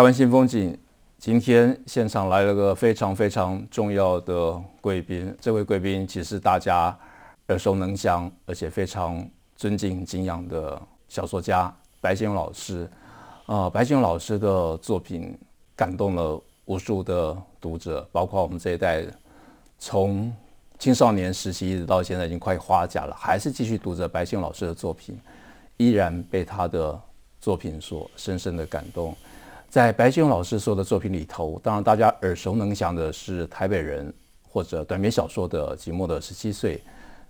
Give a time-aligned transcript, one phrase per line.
[0.00, 0.74] 台湾新风景，
[1.18, 5.36] 今天现场来了个非常非常重要的贵宾。
[5.38, 6.98] 这位贵宾其实大家
[7.48, 9.22] 耳熟能详，而且非常
[9.56, 12.88] 尊敬敬仰的小说家白先勇老师。
[13.44, 15.38] 啊、呃，白先勇老师的作品
[15.76, 19.04] 感动了无数的读者，包括我们这一代，
[19.78, 20.34] 从
[20.78, 25.20] 青少年时期一直到现在已经快花甲了，还是继续读着白先勇老师的作品，
[25.76, 26.98] 依然被他的
[27.38, 29.14] 作品所深深的感动。
[29.70, 34.08] 在白先勇老师所有的作品里头，当然大家耳熟能详的是《台北人》
[34.42, 36.78] 或者短篇小说的《寂寞的十七岁》，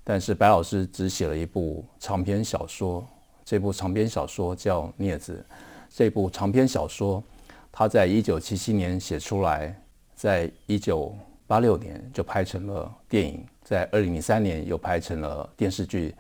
[0.03, 3.07] 但是白老师只写了一部长篇小说，
[3.45, 5.45] 这部长篇小说叫《镊子》。
[5.91, 7.23] 这部长篇小说，
[7.71, 9.79] 他在一九七七年写出来，
[10.15, 11.15] 在一九
[11.47, 16.15] 八六年就拍成了电影，在二零零三年又拍成了电视剧，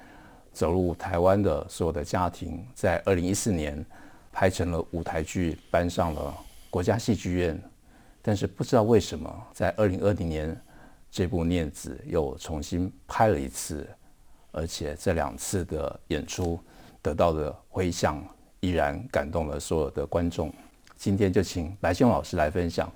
[0.52, 3.82] 走入台湾的所有的家庭，在二零一四年
[4.32, 6.36] 拍成了舞台剧，搬上了
[6.70, 7.60] 国家戏剧院。
[8.22, 10.60] 但是不知道为什么，在二零二零年，
[11.10, 13.88] 这部《念子》又重新拍了一次，
[14.52, 16.58] 而且这两次的演出
[17.02, 18.22] 得到的回响。
[18.62, 20.52] 依然感动了所有的观众。
[20.94, 22.92] 今天就请白先老师来分享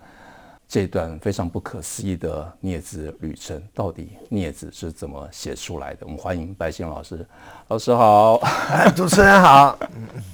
[0.68, 3.62] 这段非常不可思议的镊子旅程。
[3.72, 6.00] 到底镊子是怎么写出来的？
[6.02, 7.24] 我们欢迎白先老师。
[7.68, 8.40] 老师好，
[8.96, 9.78] 主持人好。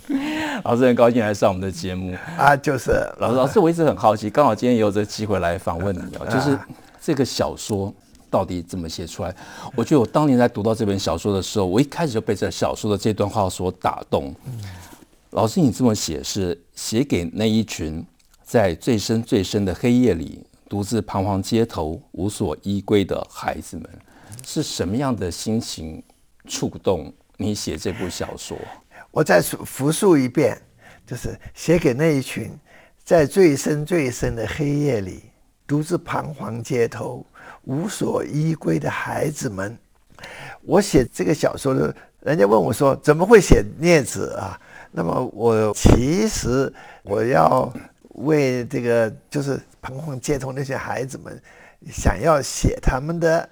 [0.64, 3.36] 老师很高兴来上我们的节目啊，就是老师。
[3.36, 6.58] 老师，我一直很好奇，刚好今天也有这个机会来访问你哦，就是
[7.00, 7.92] 这个小说
[8.28, 9.34] 到底怎么写出来？
[9.74, 14.34] 我觉得我当年在读到这本小说的时候，我一开始就被这小说的这段话所打动。
[15.30, 18.04] 老师，你这么写是写给那一群
[18.50, 23.88] 在最深最深的黑夜里独自彷徨街头、无所依归的孩子们，
[24.44, 26.02] 是什么样的心情
[26.48, 28.58] 触动你写这部小说？
[29.12, 30.60] 我再复述一遍，
[31.06, 32.50] 就是写给那一群
[33.04, 35.22] 在最深最深的黑夜里
[35.64, 37.24] 独自彷徨街头、
[37.66, 39.78] 无所依归的孩子们。
[40.62, 46.72] 我写这个小说的，人家问我说：“怎么会写镊子啊？”那么我其实
[47.04, 47.72] 我要
[48.24, 51.40] 为这个就是彷徨街头那些孩子们，
[51.90, 53.48] 想要写他们的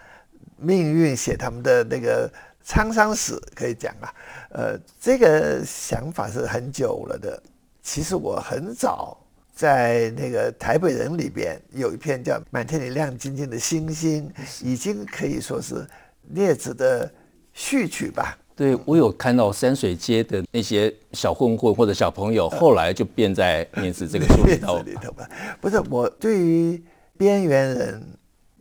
[0.57, 2.31] 命运，写他们的那个
[2.67, 4.15] 沧桑史，可以讲啊，
[4.51, 7.43] 呃，这个想法是很久了的。
[7.83, 9.17] 其实我很早
[9.55, 14.31] 在那个台北人里边有一篇叫《满天里亮晶晶的星星》，
[14.65, 15.87] 已经可以说是
[16.31, 17.11] 列子的
[17.55, 18.37] 序曲吧。
[18.59, 24.83] 对，我有看到山水街的那些小混混或者小朋友，后来就变在面子这个书里头。
[24.83, 25.31] 里头吧，
[25.61, 26.83] 不是我对于
[27.17, 28.03] 边缘人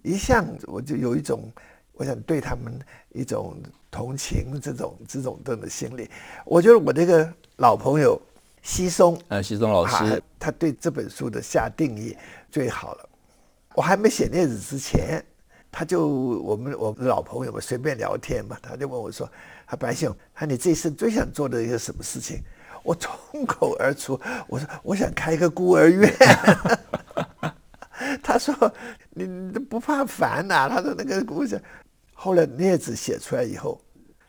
[0.03, 1.51] 一向我就有一种，
[1.93, 2.79] 我想对他们
[3.11, 3.57] 一种
[3.89, 6.07] 同情这种这种这种心理。
[6.45, 8.21] 我觉得我这个老朋友
[8.61, 12.15] 西松，呃，西松老师他，他对这本书的下定义
[12.51, 13.09] 最好了。
[13.73, 15.25] 我还没写镊子之前。
[15.71, 19.29] 他就我们我们老朋友嘛，随便聊天嘛，他就问我说
[19.67, 22.41] ：“他白先勇，他你这一生最想做的一个什么事情？”
[22.83, 26.11] 我冲口而出，我说：“我想开一个孤儿院。”
[28.23, 28.55] 他说
[29.11, 31.61] ：“你你不怕烦呐、啊？”他说：“那个故事。”
[32.13, 33.81] 后来镊子写出来以后，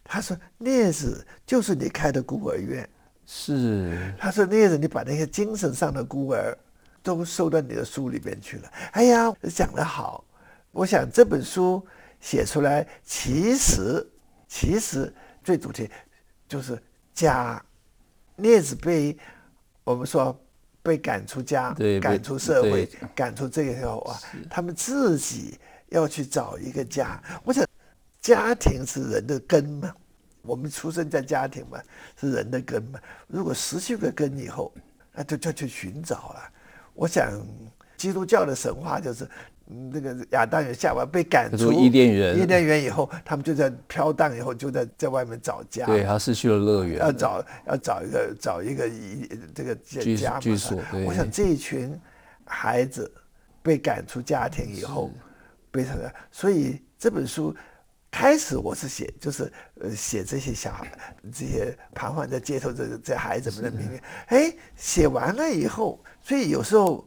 [0.03, 2.89] 他说：“镊子就是你开的孤儿院。”
[3.25, 4.13] 是。
[4.19, 6.57] 他说：“镊子，你把那些精神上的孤儿
[7.03, 10.25] 都收到你的书里边去了。”哎呀，讲得好。
[10.79, 11.85] 我想这本书
[12.21, 14.09] 写出来，其实
[14.47, 15.91] 其实最主题
[16.47, 16.81] 就是
[17.13, 17.61] 家。
[18.37, 19.19] 列子被
[19.83, 20.41] 我们说
[20.81, 24.17] 被赶出家，赶出社会，赶出这个以后啊，
[24.49, 25.59] 他们自己
[25.89, 27.21] 要去找一个家。
[27.43, 27.67] 我想，
[28.21, 29.93] 家庭是人的根嘛，
[30.43, 31.83] 我们出生在家庭嘛，
[32.21, 33.01] 是人的根嘛。
[33.27, 34.73] 如果失去个根以后，
[35.13, 36.53] 那就就去寻找了。
[36.95, 37.45] 我想，
[37.99, 39.29] 基督教的神话就是。
[39.93, 45.85] 那个亚当与夏娃被赶出伊甸园，伊甸园以后，他们就在飘荡，以后就在在外面找家。
[45.85, 49.75] 对，他失去了乐园，要找要找一个找一个一这个
[50.17, 50.41] 家嘛。
[50.41, 50.81] 居所。
[51.07, 51.95] 我想这一群
[52.47, 53.13] 孩子
[53.63, 55.11] 被赶出家庭以后，
[55.71, 56.11] 被什么？
[56.33, 57.55] 所以这本书
[58.11, 59.53] 开始我是写，就是
[59.83, 60.91] 呃写这些小孩，
[61.31, 64.01] 这些彷徨在街头这这孩子们的命运。
[64.29, 67.07] 哎，写完了以后，所以有时候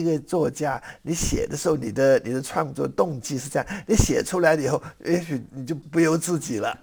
[0.00, 6.76] 一个作家，你写的时候，你的你的创作动机是这样，你写出来了以后，也许你就不由自己了。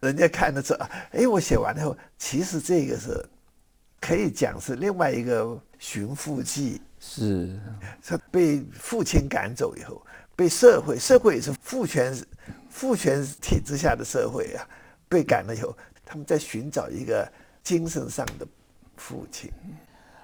[0.00, 3.24] 人家看的时候，哎，我写完了以后，其实这个是
[4.00, 7.58] 可以讲是另外一个寻父记，是
[8.02, 10.00] 是被父亲赶走以后。
[10.36, 12.14] 被社会，社会也是父权，
[12.68, 14.68] 父权体制下的社会啊，
[15.08, 17.26] 被赶了以后，他们在寻找一个
[17.62, 18.46] 精神上的
[18.98, 19.50] 父亲。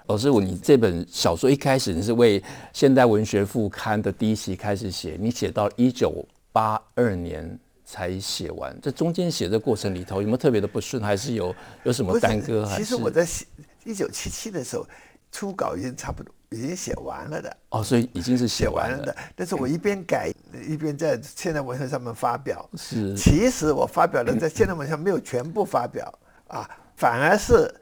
[0.07, 2.39] 老师，我你这本小说一开始你是为
[2.73, 12.65] 《现代文学副刊》的第一期开始写，你写到一九八二年才写完，这中间写的过程里头有没有特别的不顺，还是有有什么耽搁？
[12.75, 13.45] 其实我在写
[13.85, 14.85] 一九七七的时候，
[15.31, 16.33] 初稿已经差不多。
[16.51, 19.15] 已经写完了的哦，所以已经是写完了，的。
[19.35, 20.31] 但是我一边改
[20.69, 22.69] 一边在现代文学上面发表。
[22.77, 26.13] 是，其实我发表的在现代文学上没有全部发表
[26.47, 27.73] 啊，反而是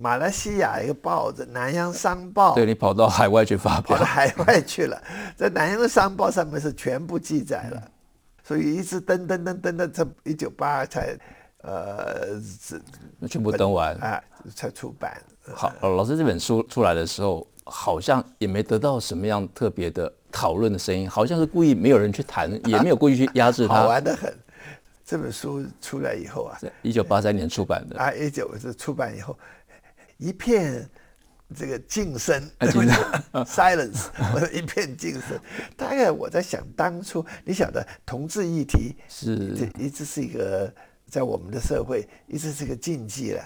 [0.00, 2.52] 马来西亚一个报纸《南洋商报》。
[2.54, 5.00] 对，你跑到海外去发表，跑到海外去了，
[5.36, 7.82] 在《南洋商报》上面是全部记载了，
[8.42, 11.18] 所以一直登登登登到这一九八二才
[11.62, 12.80] 呃是
[13.28, 14.22] 全部登完啊，
[14.54, 15.20] 才出版。
[15.52, 17.46] 好，老师这本书出来的时候。
[17.72, 23.74] 好像也没得到什么样特别的讨论的声音，好像是故意没有人去谈， 也没有故意去压制它。
[23.74, 24.34] 好玩得很。
[25.04, 29.38] 这本书出来以后啊，一九八三年出版的啊，一九是出版以后，
[30.20, 30.88] 一片
[31.56, 32.40] 这个静声，
[33.46, 34.06] silence，
[34.52, 35.38] 一片静声。
[35.76, 39.54] 大概我在想，当初你晓得同志议题是。
[39.56, 40.72] 这一直是一个
[41.08, 43.42] 在我们的社会一直是个禁忌了。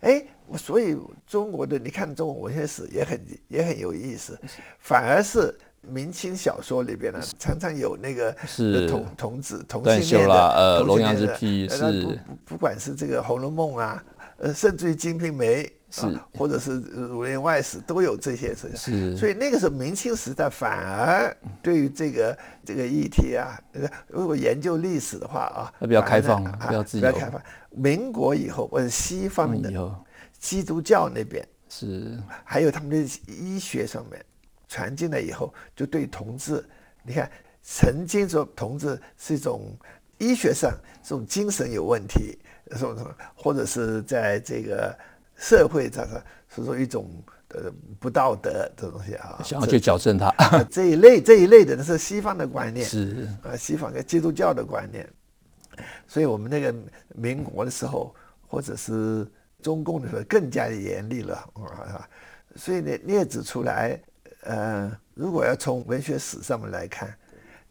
[0.00, 4.38] 哎，我所以中国的你看中国文学史也很也很有意思，
[4.78, 8.88] 反而是明清小说里边呢，常常有那个是。
[8.88, 14.04] 同同子同性恋的，呃，龙阳之癖是不不不管是这个《红楼梦》啊，
[14.36, 18.76] 呃，甚至于《金瓶梅》是，或者是《儒林外史》都有这些事情。
[18.76, 23.58] 是，所以那个时候明清时代反而对于这个这个议题啊，
[24.06, 27.40] 如果研究历史的话啊，比较开放，比较自由，比较开放。
[27.70, 29.70] 民国以后，或者西方的
[30.38, 32.96] 基督教那边是，还有他们的
[33.26, 34.24] 医学上面
[34.68, 36.64] 传进来以后，就对同志，
[37.02, 37.30] 你看
[37.62, 39.76] 曾经说同志是一种
[40.18, 42.38] 医学上这种精神有问题，
[42.72, 44.96] 什么什么，或者是在这个
[45.38, 46.06] 社会上
[46.54, 47.10] 是说一种
[47.54, 50.30] 呃不道德的东西啊，想要去矫正它
[50.70, 55.08] 这一类这一类的是西方的观念，是啊，西方跟基督教的观念。
[56.08, 56.74] 所以我们那个
[57.14, 58.12] 民国的时候，
[58.48, 59.24] 或者是
[59.62, 62.08] 中共的时候，更加严厉了啊。
[62.56, 64.00] 所以呢，列子出来，
[64.42, 67.16] 呃，如果要从文学史上面来看，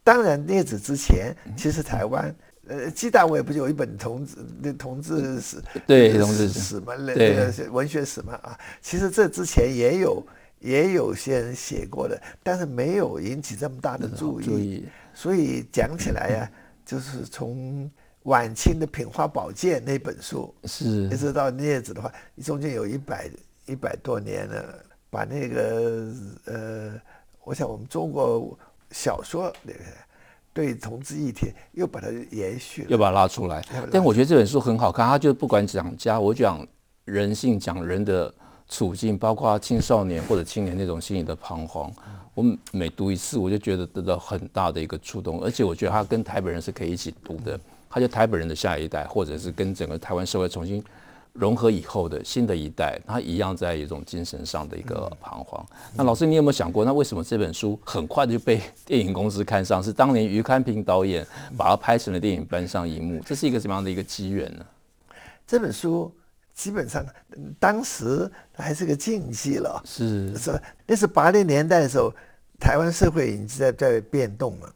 [0.06, 2.34] 当然列子之前，其实台湾，
[2.68, 8.60] 呃，鸡蛋我也不是有一本同志那同志史，对同志史嘛，那个文学史嘛啊。
[8.82, 10.26] 其实这之前也有
[10.60, 14.46] 也有些人写过的，但是没有引起这么大的注意。
[14.46, 14.86] 注意。
[15.14, 16.52] 所以讲起来呀。
[16.88, 17.92] 就是从
[18.24, 22.10] 晚清的《品花宝鉴》那本书，是一直到镊子的话，
[22.42, 23.30] 中间有一百
[23.66, 24.80] 一百多年了，
[25.10, 26.14] 把那个
[26.46, 26.94] 呃，
[27.44, 28.58] 我想我们中国
[28.92, 29.80] 小说那个
[30.58, 33.64] 对同志议题又把它延续，又把它拉出来。
[33.92, 36.66] 但我觉得这本书很好看，它就不管讲家，我讲
[37.06, 38.34] 人性，讲人的
[38.68, 41.94] 处境，包括青少年或者青年那种心理的彷徨。
[42.34, 47.60] 我每读一次，我就觉得得到很大的一个触动，而且我觉得他跟台北人是可以一起读的。
[47.88, 50.84] 他就台北人的下一代，或者是跟整个台湾社会重新
[51.38, 55.66] 融合以后的新的一代，他一样在一种精神上的一个彷徨。
[55.96, 59.82] 那老师，你有没有想过，那为什么这本书很快就被电影公司看上？
[59.82, 61.26] 是当年余康平导演
[61.56, 64.66] 把它拍成了电影，搬上荧幕，这是一个什么样的一个机缘呢？
[65.46, 66.12] 这本书。
[66.58, 67.06] 基本上，
[67.60, 69.80] 当时还是个禁忌了。
[69.86, 72.12] 是是，那是八零年代的时候，
[72.60, 74.74] 台湾社会已经在在变动了，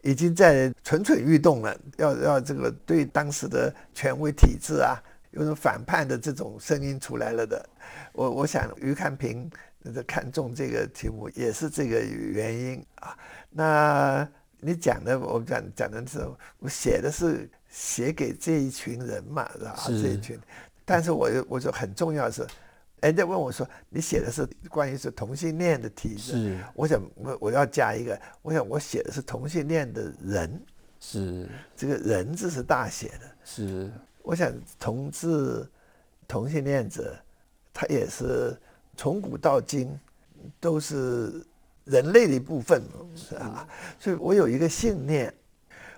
[0.00, 1.76] 已经在蠢蠢欲动了。
[1.98, 4.96] 要要这个对当时的权威体制啊，
[5.30, 7.68] 有种反叛的这种声音出来了的。
[8.12, 9.50] 我我想于看平
[10.06, 13.16] 看中这个题目也是这个原因啊。
[13.50, 14.28] 那
[14.60, 19.76] 你讲的，我讲讲的时候，我写的是写给这一群人嘛，是吧？
[19.76, 20.38] 是这一群。
[20.84, 22.46] 但是我我说很重要的是，
[23.02, 30.62] 人家问我说，你写的是关于是同性恋的题字，是，我想我我要加一个，我想我写的是同性恋的人，
[30.98, 33.92] 是，这个人字是大写的，是，
[34.28, 35.66] 我想同志
[36.26, 37.18] 同性恋者，
[37.72, 38.54] 他也是
[38.94, 39.98] 从古到今
[40.60, 41.42] 都是
[41.86, 42.82] 人类的一部分，
[43.16, 43.66] 是啊，
[43.98, 45.32] 所以我有一个信念，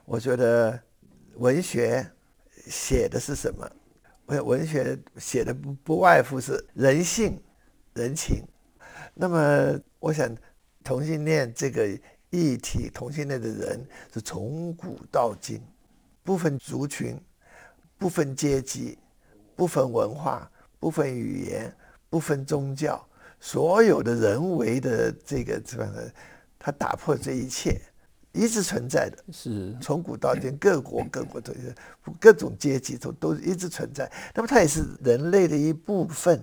[0.05, 0.81] 我觉得
[1.39, 2.09] 文学
[2.69, 3.69] 写的是什么？
[4.27, 7.37] 文文学写的不不外乎是人性、
[7.95, 8.45] 人情。
[9.13, 10.33] 那么，我想
[10.85, 11.85] 同性恋这个
[12.31, 13.85] 议题，同性恋的人
[14.15, 15.61] 是从古到今，
[16.23, 17.21] 部分族群，
[18.01, 18.99] 不分阶级，
[19.55, 21.71] 不分文化，不分语言，
[22.09, 23.07] 不分宗教，
[23.39, 26.11] 所有的人为的这个这样的，
[26.59, 27.79] 他打破这一切。
[28.33, 31.53] 一直存在的，是从古到今，各国各国都，
[32.21, 34.09] 各种阶级都都一直存在。
[34.33, 36.41] 那么它也是人类的一部分，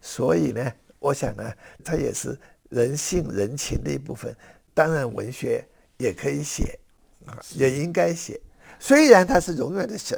[0.00, 1.52] 所以呢，我想呢，
[1.84, 2.34] 它也是
[2.70, 4.34] 人性人情的一部分。
[4.72, 5.62] 当然，文学
[5.98, 6.80] 也可以写，
[7.54, 8.40] 也应该写。
[8.80, 10.16] 虽然它是永远的小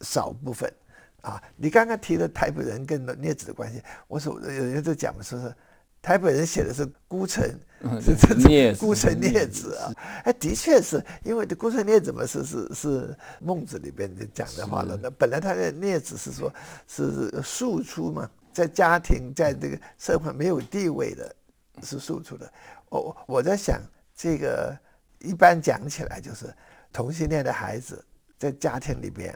[0.00, 0.72] 少部分
[1.20, 1.42] 啊。
[1.56, 5.54] 你刚刚提的台北人跟镊子的关系，我说有人都讲说是。
[6.02, 7.42] 台北人写的是孤城，
[7.98, 9.90] 是这种孤城镊子啊，
[10.24, 15.00] 哎，的确是因为这孤城镊子嘛，是是是孟子里边讲的话了。
[15.02, 16.52] 那本来他的镊子是说，
[16.86, 21.34] 是庶出嘛，在家庭在这个社会没有地位的，
[21.82, 22.52] 是庶出的。
[22.90, 23.80] 我我在想，
[24.14, 24.78] 这个
[25.20, 26.54] 一般讲起来就是
[26.92, 28.04] 同性恋的孩子
[28.38, 29.34] 在家庭里边，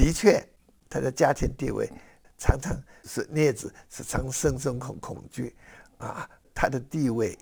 [0.00, 0.42] 的确
[0.88, 1.86] 他的家庭地位
[2.38, 5.54] 常常是镊子时常生生恐恐惧。
[5.98, 7.36] 啊，他的地位，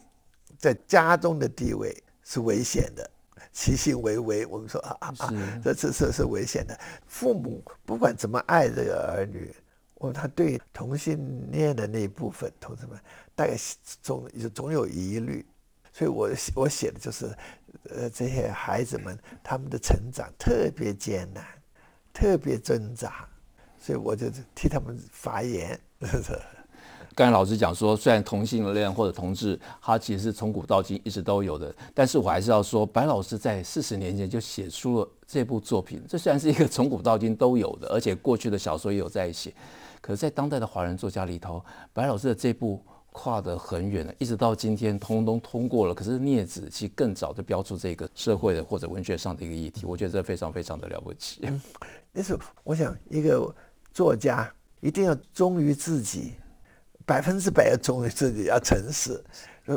[0.59, 3.09] 在家中的地位是危险的，
[3.53, 6.77] 其行为为，我们说啊啊啊，这这这是危险的。
[7.07, 9.55] 父母不管怎么爱这个儿女，
[9.95, 12.99] 我他对同性恋的那一部分同志们，
[13.37, 13.57] 大概
[14.03, 15.47] 总总有疑虑，
[15.93, 17.27] 所以我我写的就是，
[17.91, 21.47] 呃，这些孩子们他们的成长特别艰难，
[22.19, 23.29] 特别挣扎，
[23.81, 25.79] 所以我就替他们发言。
[27.15, 36.03] 刚才老师讲说，虽然同性恋或者同志，他其实是从古到今一直都有的，但是我还是要说，白老师在四十年前就写出了这部作品。
[36.09, 39.55] 这虽然是一个从古到今都有的，而且过去的小说也有在写，
[40.01, 45.95] 可是，在当代的华人作家里头，白老师的这部跨得很远了，一直到今天通通通过了。
[45.95, 51.41] 可是镊子其实更早就标出这个社会的或者文学上的一个议题，我觉得这非常非常的了不起。
[51.43, 51.61] 嗯，
[52.12, 53.55] 那是我想一个
[53.93, 54.50] 作家
[54.81, 56.35] 一定要忠于自己。
[57.07, 59.19] 百分之百要忠于自己，要诚实。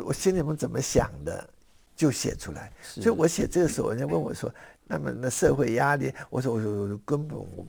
[0.04, 1.50] 我心里面怎么想的，
[1.96, 2.70] 就写出来。
[2.84, 7.66] 所以我写这个时候，人家问我说：“那么那社会压力？”我说：“我说我根本我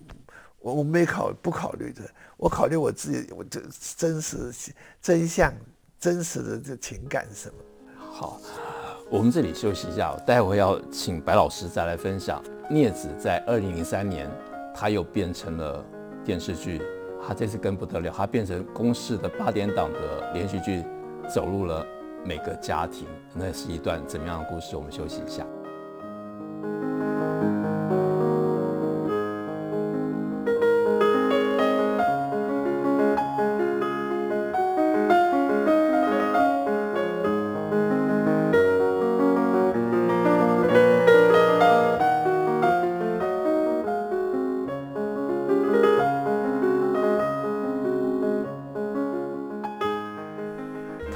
[0.58, 2.02] 我我没考不考虑的，
[2.36, 3.62] 我考虑我自己，我这
[3.96, 4.52] 真实
[5.00, 5.54] 真相
[6.00, 7.54] 真实的这情感是什么？”
[8.10, 8.40] 好，
[9.08, 12.42] 我们这里休息一下，待会要请白老师再来分享。
[12.68, 14.28] 镊子在二零零三年，
[14.74, 15.84] 他又变成了
[16.24, 16.80] 电视剧。
[17.24, 20.84] 他这次更不得了，他变成公式的八点档的连续剧，
[21.28, 21.86] 走入了
[22.24, 23.06] 每个家庭。
[23.32, 24.76] 那是一段怎么样的故事？
[24.76, 25.46] 我们休息一下。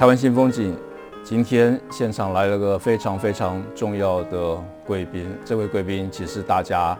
[0.07, 0.73] 台湾新风景，
[1.21, 5.29] 今天现场来了个非常非常重要的贵宾。
[5.43, 6.97] 这位贵宾其实大家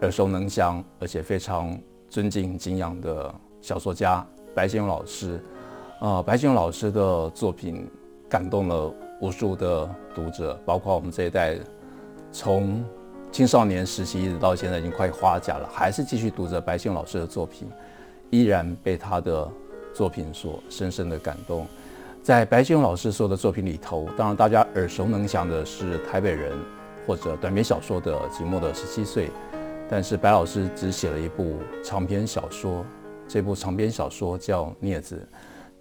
[0.00, 5.38] 耳熟能详，而且非常尊敬敬仰的小说家白先勇老师。
[6.00, 7.86] 呃，白先勇老师的作品
[8.26, 11.58] 感动了无数的读者，包括我们这一代，
[12.32, 12.82] 从
[13.30, 17.68] 青少年时期一直到现在已经快花甲了，还是继续读着白先勇老师的作品，
[18.30, 19.46] 依然被他的
[19.92, 21.66] 作品所深深的感动。
[22.26, 26.52] 在白先勇老师所有的作品里头，当然大家耳熟能详的是《台北人》
[27.06, 29.28] 或者短篇小说的《寂寞的十七岁》，
[29.88, 32.84] 但是白老师只写了一部长篇小说，
[33.28, 35.24] 这部长篇小说叫《镊子》。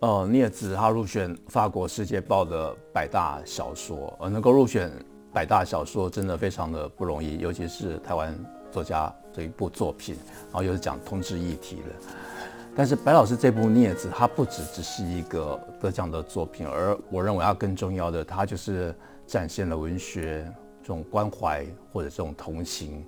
[0.01, 4.91] 呃，镊子他入选法国《世界报》的百大小说，呃，能够入选
[5.33, 8.37] 百大小说真的非常的不容易，尤其是台湾
[8.71, 10.15] 作家这一部作品，
[10.51, 12.34] 然后又是讲同志议题的。
[12.77, 18.94] 但是白老师这部《镊子》，它不只只是一个得奖的作品，而我认为它更重要的，它就是
[19.25, 20.46] 展现了文学
[20.82, 23.05] 这种关怀或者这种同情，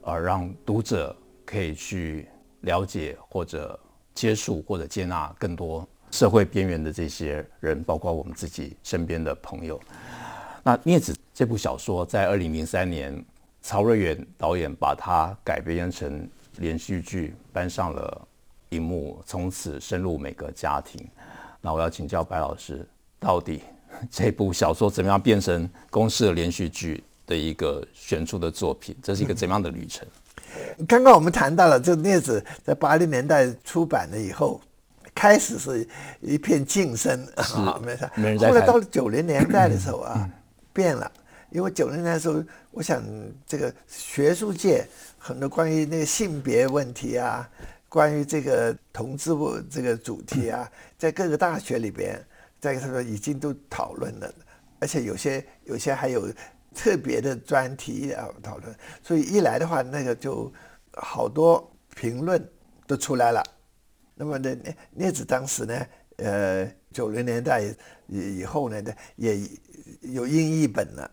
[0.00, 1.14] 而让读者
[1.44, 2.26] 可以去
[2.62, 3.78] 了解或者
[4.14, 9.78] 接触或者接纳更多社会边缘的这些人，包括我们自己身边的朋友。
[10.62, 13.22] 那《镊子》这部小说在二零零三年，
[13.60, 16.26] 曹瑞原导演把它改编成
[16.56, 18.28] 连续剧，搬上了。
[18.72, 21.06] 荧幕从此深入每个家庭。
[21.60, 22.84] 那我要请教白老师，
[23.20, 23.62] 到底
[24.10, 28.96] 这部小说怎么样变成公式的连续剧的一个选出的作品？
[29.02, 30.08] 这是一个怎么样的旅程？
[30.88, 34.60] 刚刚我们谈到了这镊子在八零年代出版了以后，
[35.14, 35.86] 开始是
[36.20, 38.10] 一片静声 啊，没事。
[38.16, 38.38] 没人。
[38.40, 40.30] 后来到了九零年代的时候啊，嗯、
[40.72, 41.10] 变了，
[41.50, 43.02] 因为九零年代的时候，我想
[43.46, 44.86] 这个学术界
[45.16, 47.48] 很多关于那个性别问题啊，
[47.92, 49.32] 关于这个同志
[49.68, 52.18] 这个主题啊，在各个大学里边，
[52.58, 54.34] 在他说已经都讨论了，
[54.80, 56.32] 而且有些有些还有
[56.74, 60.50] 特别的专题啊讨论，所以一来的话，那个就
[60.94, 62.42] 好多评论
[62.86, 63.44] 都出来了。
[64.14, 64.56] 那么呢，
[64.96, 67.62] 镊子当时呢，呃，九零年代
[68.06, 68.82] 以以后呢，
[69.16, 69.38] 也
[70.00, 71.10] 有英译本了，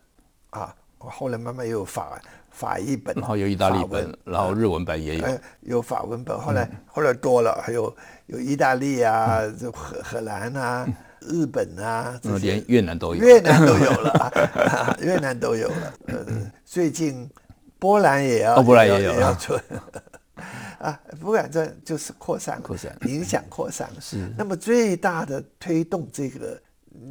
[0.51, 2.21] 啊，后来慢慢又有法
[2.59, 16.25] 法译本，然后有意大利本，然后日文版也有，呃、有法文本，后来、嗯、后来多了，还有有意大利啊，这荷、嗯、荷兰啊，嗯、日本啊，连越南都有，越南都有了，啊、 越南都有了，呃，
[16.65, 17.29] 最近
[17.79, 19.57] 波兰也要，哦、波兰也有，也要出。
[20.79, 22.93] 啊，不管这就是扩散，扩散。
[23.05, 24.29] 影响扩散是。
[24.37, 26.57] 那么最大的推动这个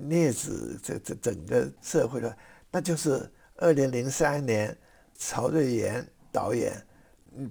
[0.08, 2.36] 镊子这这整个社会的，
[2.70, 4.76] 那就是二零零三年
[5.18, 6.72] 曹瑞妍导演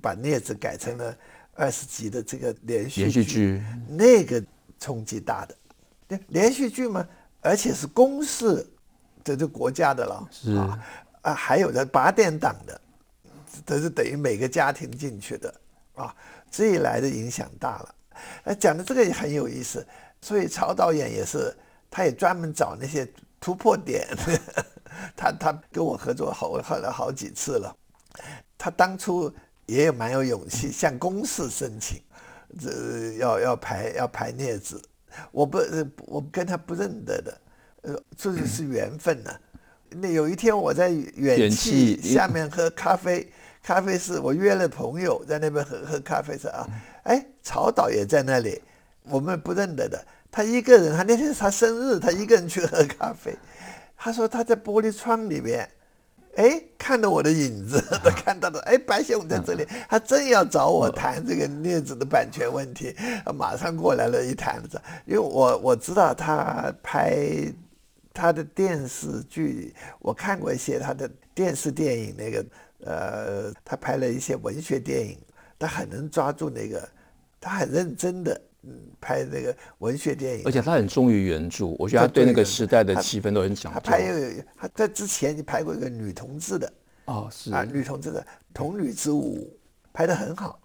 [0.02, 1.16] 把镊子改成了
[1.54, 4.44] 二十集的这个连续剧，连续剧那个
[4.80, 6.20] 冲击大的。
[6.30, 7.06] 连续剧嘛，
[7.42, 8.66] 而且是公视
[9.24, 10.86] 这是国家的了，是啊，
[11.22, 12.82] 啊还有的八点档的，
[13.66, 15.54] 这是等于每个家庭进去的。
[15.96, 16.16] 啊，
[16.50, 17.96] 这一来的影响大了，
[18.44, 19.86] 呃，讲的这个也很有意思，
[20.22, 21.52] 所以曹导演也是，
[21.90, 23.06] 他也专门找那些
[23.40, 24.08] 突破点，
[25.16, 27.76] 他他跟我合作好好了好几次了，
[28.58, 29.34] 他当初
[29.66, 32.02] 也有蛮有勇气向公司申请，
[32.60, 34.82] 这要要排要排镊子，
[35.32, 35.60] 我不
[36.06, 37.42] 我跟他不认得的，
[37.82, 39.40] 呃，这就是缘分呢、啊。
[39.90, 43.32] 那有一天我在远气下面喝咖啡。
[43.64, 46.66] 咖啡室，我约了朋友在那边喝喝咖啡是啊，
[47.04, 48.62] 哎，曹导也在那里，
[49.04, 50.02] 我们不认得的。
[50.32, 53.36] 他一个人，他那天是他生日，他一个人去喝咖啡。
[53.98, 55.70] 他说他在玻璃窗里面，
[56.36, 62.96] 哎，看到我的影子，他 看到了，哎，白先在这里，他正要找我谈这个镊子的版权问题，
[63.36, 67.52] 马上过来了一谈子，因为我我知道他拍
[68.14, 72.46] 他的电视剧，我看过一些他的电视电影那个。
[72.86, 75.18] 呃，他拍了一些文学电影，
[75.58, 76.88] 他很能抓住那个，
[77.42, 78.47] 他很认真的，嗯，
[79.00, 83.80] 拍那个文学电影，而且他很忠于原著，我觉得他对那个时代的气氛都很讲究。
[83.80, 86.74] 他拍有他在之前就拍过一个女同志的，
[87.06, 87.54] 哦，是。
[87.54, 89.50] 啊，女同志的童女之舞，
[89.94, 90.60] 拍的很好，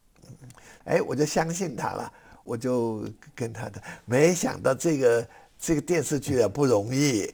[0.85, 2.13] 哎，我就相信他了，
[2.45, 5.29] 我就跟他的，没想到这个
[5.59, 7.33] 这个电视剧啊不容易。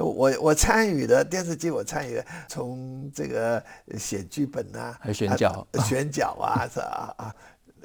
[0.00, 3.60] 我我参与的电视剧，我参与的，从这个
[3.98, 7.34] 写剧本啊，还选角，啊、选角啊，是啊啊，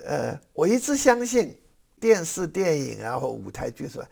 [0.06, 1.58] 呃，我一直相信
[2.04, 4.06] 电视电影啊或舞台剧是吧，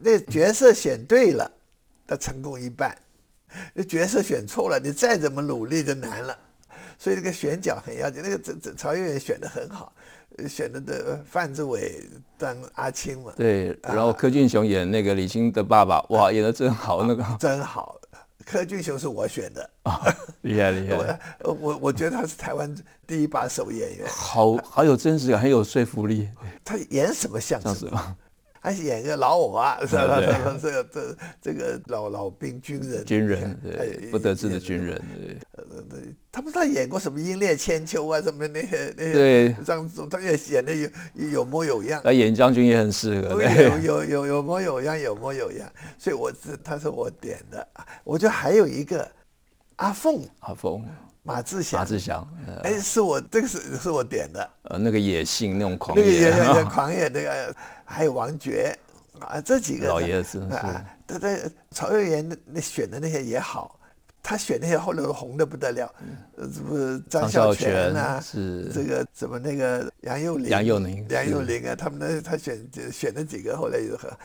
[0.00, 1.50] 那角色选对了，
[2.08, 2.90] 他成功一半；
[3.74, 6.34] 那角色选错了，你再怎么努力就难了。
[6.98, 9.92] 所以这个选角很要紧，那个这这曹月选的很好。
[10.48, 12.02] 选的的范志伟
[12.38, 18.00] 当阿青嘛，对，然后柯俊雄演那个李青的爸爸，啊、哇，演的真好，那个真好。
[18.44, 21.20] 柯俊雄是我选的啊，厉害厉害。
[21.44, 22.74] 我我我觉得他是台湾
[23.06, 26.28] 第一把手演员，好好有真实感，很有说服力。
[26.64, 28.16] 他演什么像什么。
[28.64, 30.20] 还是演一个老偶啊，是吧？
[30.62, 35.02] 这个这这个老老兵军人，军人对，不得志的军人
[35.90, 36.14] 对。
[36.42, 39.12] 他不知道演过什么《英烈千秋》啊，什么那些那些。
[39.12, 40.90] 对，张总他也演的有
[41.28, 42.02] 有模有样。
[42.04, 43.40] 那演将军也很适合。
[43.40, 45.72] 有有有有模有样，有模有样。
[45.96, 47.64] 所以我是他是我点的，
[48.02, 49.08] 我觉得还有一个
[49.76, 50.84] 阿凤，阿凤。
[51.24, 52.28] 马志祥，马志祥，
[52.64, 58.74] 哎，是我这个是是我点的，呃，那个野性，那种狂野，那个野野 狂野，那个还有王珏
[59.20, 63.78] 啊，这几个老爷子啊，他在曹瑞妍那选的那些也好，
[64.22, 65.92] 他选那些后来都红的不得了，
[66.36, 74.16] 呃，什么张孝全啊，是这个什么那个杨佑宁，杨佑宁，杨佑宁啊，他们那他选选了几个后来又和，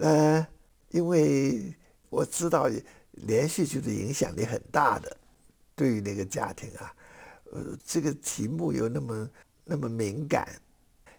[0.00, 0.46] 呃，
[0.90, 1.72] 因为
[2.08, 2.66] 我知道
[3.10, 5.16] 连续剧的影响力很大的。
[5.74, 6.94] 对于那个家庭啊，
[7.52, 9.30] 呃，这个题目又那么
[9.64, 10.46] 那么敏感，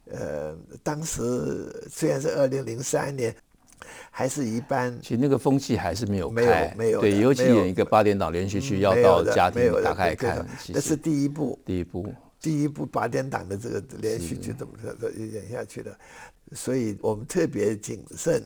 [0.06, 3.36] 呃，当时虽然是二零零三年，
[4.12, 14.74] 还是一般，其实那个风气还是没有开，没有没有，对，尤其演一个八点档连续剧要到家庭打开看，那是第一部，第一部，第一部八点档的这个连续剧怎么
[15.16, 15.98] 演下去的，
[16.54, 18.44] 所以我们特别谨慎，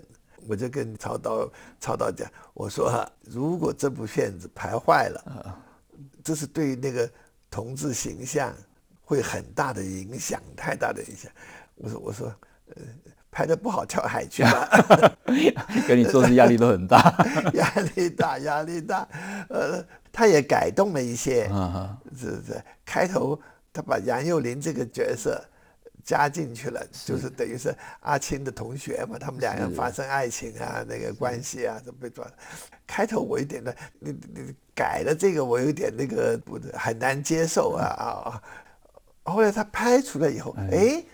[0.48, 5.64] 我就跟曹导曹导讲，我说如果这部片子排坏了。
[6.24, 7.10] 这是对那个
[7.50, 8.54] 同志形象，
[9.02, 11.32] 会很大的影响，太大的影响。
[11.76, 12.28] 我说我说，
[12.76, 12.84] 呃，
[13.38, 14.68] 拍的不好跳海去吧。
[15.88, 16.98] 跟你做事压力都很大，
[17.54, 19.08] 压力大，压力大。
[19.48, 21.48] 呃，他也改动了一些，
[22.18, 22.60] 是是。
[22.84, 23.40] 开头
[23.72, 25.40] 他把杨佑宁这个角色
[26.04, 32.26] 加进去了，是就是等于是阿青的同学嘛，他们两人发生爱情啊，那个关系啊，都被抓。
[32.88, 38.42] 开头我有点的，你你改了这个，我有点那个不很难接受啊啊。
[39.32, 40.72] 后来他拍出来以后，哎。
[40.72, 41.06] 哎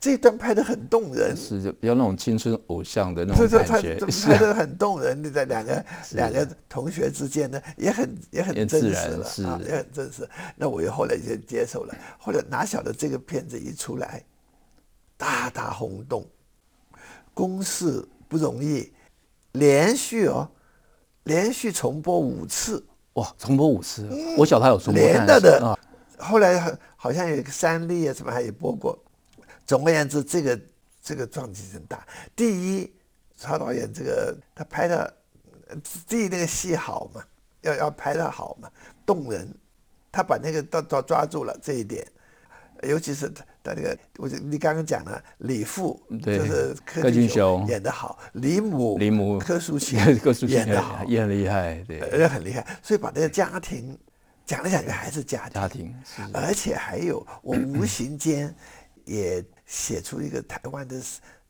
[0.00, 5.22] 这一段拍的很动人，是就比较那种青春偶像的那种感觉，拍得很动人。
[5.22, 10.26] 你在两个两个同学之间呢，也很也很真实了啊，也很真实。
[10.56, 11.94] 那我又后来就接受了。
[12.18, 14.24] 后来哪晓得这个片子一出来，
[15.18, 16.26] 大大轰动，
[17.34, 18.90] 公视不容易，
[19.52, 20.50] 连续哦，
[21.24, 22.82] 连续重播五次，
[23.12, 24.08] 哇，重播五次，
[24.38, 25.78] 我晓得他有重播，连着的。
[26.16, 28.98] 后来好像有一个三立啊什么，还也播过。
[29.70, 30.60] 总而言之，这个
[31.00, 32.04] 这个撞击很大。
[32.34, 32.92] 第一，
[33.36, 35.14] 曹导演这个他拍的，
[36.08, 37.22] 第一那个戏好嘛，
[37.60, 38.68] 要要拍的好嘛，
[39.06, 39.48] 动人。
[40.10, 42.04] 他把那个都都抓住了这一点，
[42.82, 49.96] 尤其是他他那个，我就你刚刚讲了李父，对就是柯俊雄演的好，李母李母 柯淑琴
[50.48, 52.66] 演的好，也很厉害，对，也很厉害。
[52.82, 53.96] 所以把这个家庭
[54.44, 55.94] 讲来讲去还是家庭，家庭，
[56.34, 58.52] 而且还有我无形间
[59.04, 59.40] 也。
[59.70, 61.00] 写出一个台湾的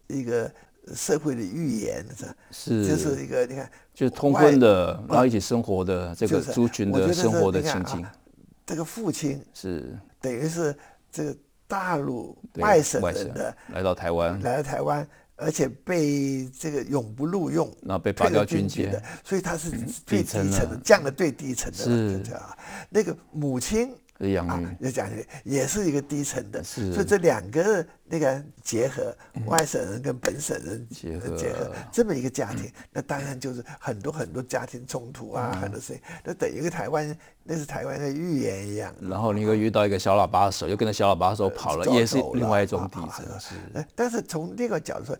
[0.06, 0.52] 一个
[0.94, 2.04] 社会的寓言，
[2.50, 8.04] 是，就是一个你看，就是通婚的，然后一起生活的这个族群的生活的情景。
[8.66, 9.98] 这个父亲是。
[10.20, 10.76] 等于是
[11.10, 11.34] 这个
[11.66, 19.70] 大陆外省人的来到台湾，来到台湾，而且被这个永不录用，然后被拔掉军阶的，所以他是
[20.04, 22.22] 最底层的，降了最低层的，是。
[22.90, 23.94] 那个母亲。
[24.28, 25.08] 养育，也讲
[25.44, 26.92] 也是一个低层的，是。
[26.92, 31.36] 所以这两个那个结合，外省人跟本省人结合。
[31.36, 38.94] 结合这么一个家庭，那当然就是很多很多家庭冲突啊，很多事情，那等于一个台湾，那是台湾的寓言一样。
[39.00, 43.24] 然后你又遇到一个小喇叭手，又跟着小喇叭手跑了，也是另外一种底层。
[43.38, 43.54] 是，
[43.94, 45.18] 但是从另一个角度说，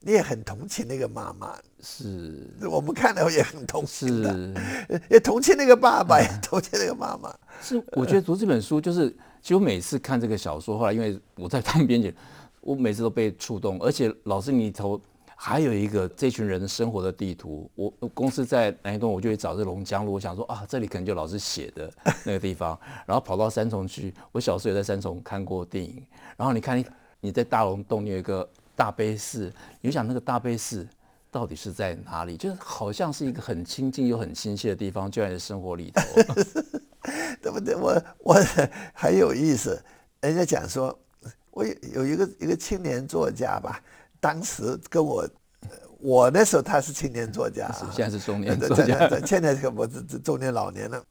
[0.00, 1.54] 你也很同情那个妈妈。
[1.82, 7.34] 是，我们看了也很同情的，也同情那个爸爸，也同情那个妈妈。
[7.60, 12.12] 是，我觉得读这本书就是，其实我每次看这个小说，后来因为我在当编辑，
[12.60, 13.78] 我每次都被触动。
[13.80, 15.00] 而且老师你头
[15.36, 17.70] 还有一个这群人生活的地图。
[17.74, 21.90] 我公司在南一东，我就会找这龙江路，我想说啊，这里可能就老师写的
[22.24, 22.78] 那个地方。
[23.06, 26.04] 然后跑到三重去，我小时候也在三重看过电影。
[26.36, 26.82] 然后你看
[27.20, 30.86] 你在大龙洞，你有一个大悲寺，你就想那个大悲寺
[31.30, 32.36] 到底是在哪里？
[32.36, 36.02] 就是好像是一个很清近又很亲切的地方，就在你的生活里头。
[37.40, 37.74] 对不对？
[37.74, 38.34] 我我
[38.94, 39.82] 很有意思，
[40.20, 40.96] 人家讲说，
[41.50, 43.82] 我有一个一个青年作家吧，
[44.20, 45.28] 当时跟我，
[45.98, 51.02] 我那时候他是青年作家，现在是中 年作家，现在可不是中年老年了。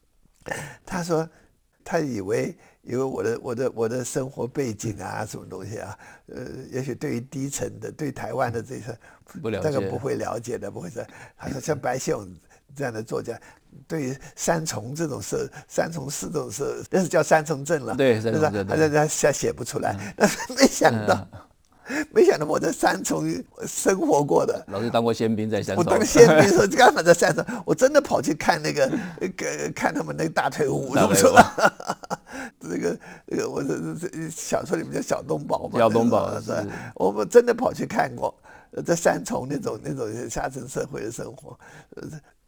[0.86, 1.28] 他说，
[1.84, 8.96] 他以为因为我的我的我的生活背景啊，什么东西啊，呃，也许对于低层的对台湾的这些，
[9.42, 11.04] 不了解，这个不会了解的，不会是。
[11.36, 12.34] 他说像白先勇
[12.74, 13.38] 这样的作家。
[13.86, 17.94] 对于三重这种事，三重四这种事，那是叫三重症了。
[17.94, 18.66] 对，三重症。
[18.66, 21.28] 他他写写不出来， 但是没想到，
[22.14, 23.24] 没想到我在三重
[23.66, 24.64] 生活过的。
[24.68, 25.84] 老师当过宪兵，在三重。
[25.84, 28.88] 我当宪兵时候，刚好在三重，我真的跑去看那个，
[29.36, 31.26] 个看他们那个大腿舞， 是不是？
[32.60, 35.78] 这个这个，我这这小说里面叫小东宝嘛。
[35.78, 36.52] 小东宝是。
[36.94, 38.32] 我们真的跑去看过，
[38.86, 41.58] 在三重那种那种下层社会的生活，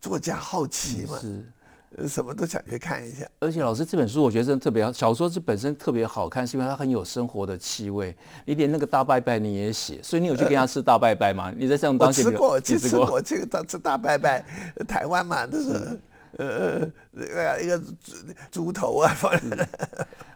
[0.02, 3.24] 作家好奇嘛，是，什么都想去看一下。
[3.38, 4.92] 而且老师这本书，我觉得真的特别好。
[4.92, 8.12] 小说是本身特别好看，是因为它很有生活的气味。
[8.44, 11.52] 你连那个大拜拜你也写，所以你有去跟他吃大拜拜吗？
[11.56, 14.44] 你在这种当时我吃过，去吃过，去他吃大拜拜，
[14.88, 16.00] 台湾嘛，就是
[16.36, 17.78] 呃呃一个
[18.50, 19.16] 猪猪头啊。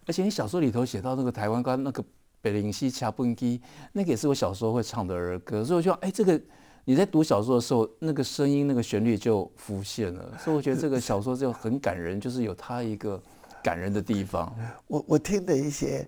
[0.07, 2.05] 而且你小说里头写到那个台湾跟那个
[2.40, 3.61] 北林西恰蹦基，
[3.92, 5.64] 那个也是我小时候会唱的儿歌。
[5.64, 6.40] 所以我就哎这个。
[6.88, 13.20] 你在读小说的时候，那个声音、那个旋律就浮现了，所以我觉得这个小说就很感人，就是有它一个
[13.61, 14.55] 感人的地方。
[14.87, 16.07] 我我听的一些，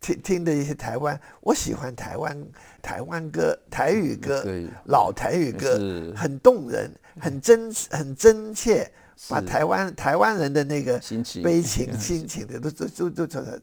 [0.00, 2.36] 听听的一些台湾，我喜欢台湾
[2.82, 4.44] 台湾歌、台语歌，
[4.86, 8.90] 老台语歌，很动人，很真很真切，
[9.28, 13.58] 把台湾台湾人的那个心情、悲情、 心情的都都都都出来，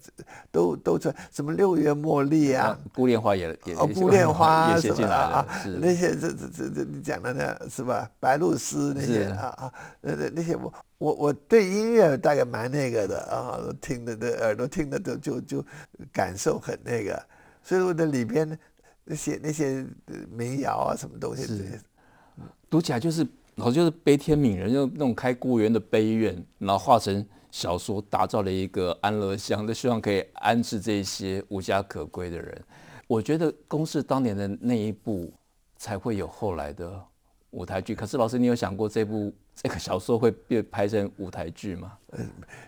[0.51, 5.45] 都都出什么六月茉莉啊，孤恋花也也哦，孤恋花 也写进来啊，
[5.81, 8.09] 那些这这这这你讲的那是吧？
[8.21, 15.65] 白露丝那些啊啊，那那那些我我我对音乐大概蛮那个的啊，听的的耳朵听的都就就
[16.13, 17.21] 感受很那个，
[17.63, 18.57] 所以我的里边
[19.03, 19.85] 那些那些
[20.31, 21.81] 民谣啊什么东西，是。
[22.69, 23.27] 读起来就是。
[23.59, 32.63] 然后就是悲天悯人，就那种开孤园的悲怨，然后化成小说，打造了一个安乐乡，就希望可以安置这些无家可归的人。
[33.05, 35.29] 我觉得公式当年的那一部
[35.75, 36.97] 才会有后来的
[37.49, 37.93] 舞台剧。
[37.93, 41.91] 可是老师，你有想过这部这个小说会被拍成舞台剧吗？
[42.13, 42.25] 嗯，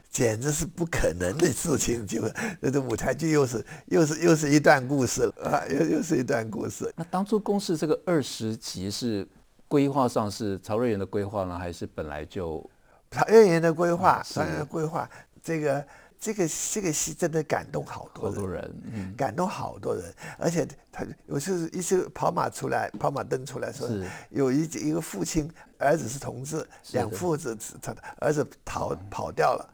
[0.09, 2.05] 简直是不可能的事情。
[2.05, 2.21] 就
[2.59, 6.93] 那个舞台剧又是又是又是一段故事了啊，又又是一段故事。
[6.97, 9.25] 那当初公式这个二十集是？
[9.71, 12.69] 规划上是曹瑞元的规划呢，还是本来就
[13.09, 14.21] 曹瑞元的规划？
[14.21, 15.09] 曹瑞元的规划，
[15.41, 15.87] 这个
[16.19, 23.87] 这个这个戏真的感动好多人，好多人，嗯，感动好多人，而且他有时候一些跑马出来，跑马灯出来说，
[24.29, 29.73] 有一一个父亲，儿子是同志，两父子，他儿子逃跑掉了，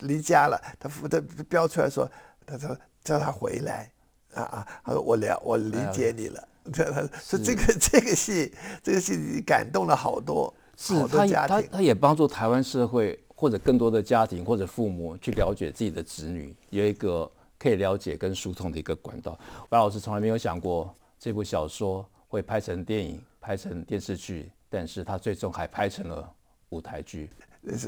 [0.00, 2.10] 离家了，他父他标出来说，
[2.44, 3.88] 他说叫他回来，
[4.34, 6.48] 啊啊，他说我了，我理解你了。
[7.22, 8.52] 是这个 这个戏，
[8.82, 11.56] 这个戏感动了好多，是好多家庭。
[11.70, 19.38] 他他也帮助台湾社会或者更多的家庭或者父母去了解自己的子女，有一个可以了解跟疏通的一个管道。
[19.68, 26.32] 白老师从来没有想过这部小说会拍成电影、拍成电视剧，但是他最终还拍成了
[26.70, 27.30] 舞台剧。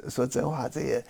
[0.08, 1.04] 说真话，这也，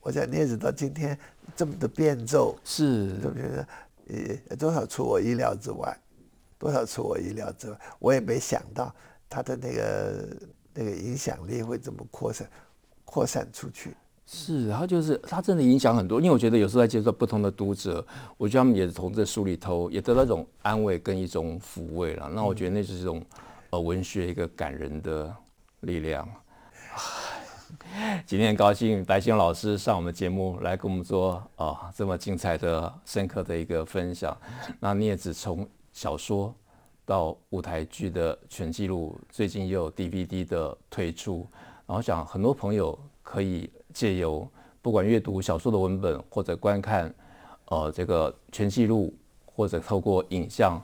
[0.00, 1.18] 我想你也知道，今天
[1.56, 4.40] 这么的变奏，是，对不对？
[4.50, 5.98] 呃，多少出我意料之外。
[6.64, 8.90] 多少出我意料之外，我也没想到
[9.28, 10.36] 他的那个
[10.72, 12.48] 那个影响力会这么扩散
[13.04, 13.94] 扩散出去。
[14.24, 18.02] 是，然后就是他真的影响很多，因为我觉得有时候在接触不同的读者，
[18.38, 22.30] 我觉得他们也从这书里头也得到一种安慰跟一种抚慰了。
[22.34, 23.22] 那我觉得那是一种
[23.68, 25.30] 呃文学一个感人的
[25.80, 26.26] 力量。
[28.24, 34.34] 今天很高兴白先勇老师上我们节目来跟我们做啊、呃、这么精彩的深刻的一个分享。
[34.80, 35.68] 那你也只从。
[35.94, 36.52] 小说
[37.06, 41.46] 到舞台剧的全记录，最近又有 DVD 的推出，
[41.86, 44.46] 然后想很多朋友可以借由
[44.82, 47.14] 不管阅读小说的文本，或者观看
[47.66, 49.14] 呃这个全记录，
[49.46, 50.82] 或者透过影像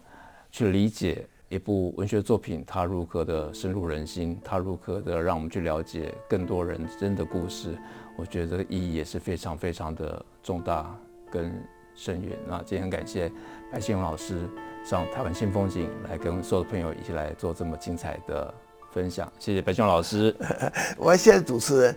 [0.53, 7.77] 去理解一部文学作品，它如何的深入人心，它如何的让我们去了解更多人真的故事，
[8.17, 10.97] 我觉得这个意义也是非常非常的重大
[11.33, 11.53] 跟
[11.97, 12.39] 深远。
[12.47, 13.29] 那今天很感谢
[13.73, 14.49] 白先勇老师。
[14.85, 18.53] 上台湾新风景来跟所有的朋友一起来做这么精彩的
[18.93, 20.35] 分享，谢谢白熊老师，
[20.99, 21.97] 我谢谢主持人，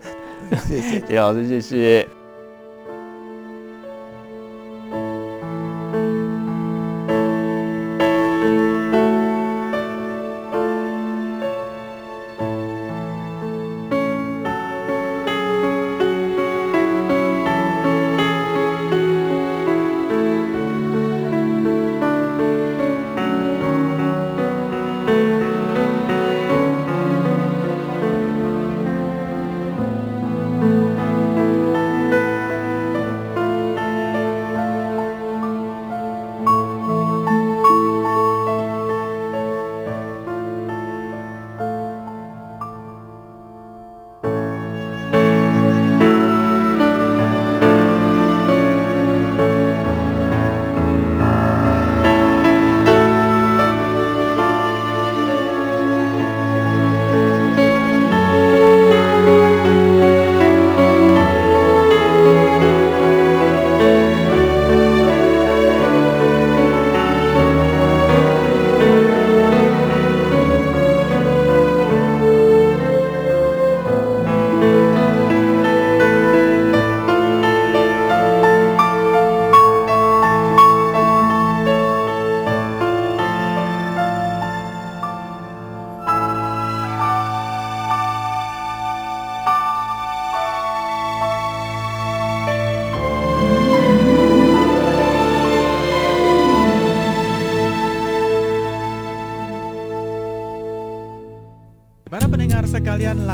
[0.66, 0.80] 谢。
[1.00, 2.23] 谢谢老师，谢谢。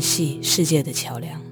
[0.00, 1.49] 系世界的桥梁。